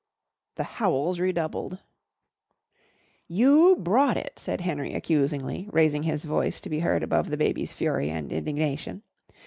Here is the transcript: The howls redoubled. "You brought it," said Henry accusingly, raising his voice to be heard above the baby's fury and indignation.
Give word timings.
The 0.55 0.63
howls 0.63 1.19
redoubled. 1.19 1.77
"You 3.27 3.75
brought 3.77 4.17
it," 4.17 4.33
said 4.39 4.61
Henry 4.61 4.95
accusingly, 4.95 5.69
raising 5.71 6.01
his 6.01 6.25
voice 6.25 6.59
to 6.61 6.71
be 6.71 6.79
heard 6.79 7.03
above 7.03 7.29
the 7.29 7.37
baby's 7.37 7.71
fury 7.71 8.09
and 8.09 8.33
indignation. 8.33 9.03